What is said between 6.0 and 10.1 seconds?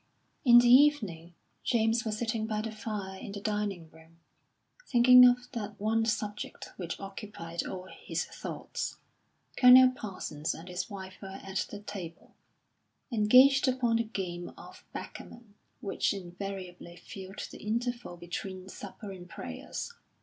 subject which occupied all his thoughts. Colonel